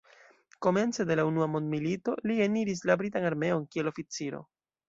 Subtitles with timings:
[0.65, 4.43] Komence de la unua mondmilito li eniris la britan armeon kiel oficiro.